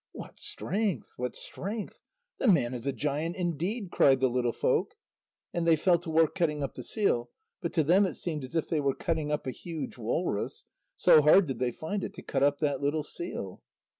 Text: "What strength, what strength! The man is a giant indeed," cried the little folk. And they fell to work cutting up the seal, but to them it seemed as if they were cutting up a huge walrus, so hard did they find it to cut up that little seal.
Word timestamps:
"What 0.13 0.39
strength, 0.39 1.13
what 1.17 1.35
strength! 1.35 2.01
The 2.39 2.47
man 2.47 2.73
is 2.73 2.87
a 2.87 2.91
giant 2.91 3.35
indeed," 3.35 3.91
cried 3.91 4.19
the 4.19 4.31
little 4.31 4.51
folk. 4.51 4.95
And 5.53 5.67
they 5.67 5.75
fell 5.75 5.99
to 5.99 6.09
work 6.09 6.33
cutting 6.33 6.63
up 6.63 6.73
the 6.73 6.81
seal, 6.81 7.29
but 7.61 7.71
to 7.73 7.83
them 7.83 8.07
it 8.07 8.15
seemed 8.15 8.43
as 8.43 8.55
if 8.55 8.67
they 8.67 8.81
were 8.81 8.95
cutting 8.95 9.31
up 9.31 9.45
a 9.45 9.51
huge 9.51 9.99
walrus, 9.99 10.65
so 10.95 11.21
hard 11.21 11.45
did 11.45 11.59
they 11.59 11.71
find 11.71 12.03
it 12.03 12.15
to 12.15 12.23
cut 12.23 12.41
up 12.41 12.57
that 12.61 12.81
little 12.81 13.03
seal. 13.03 13.61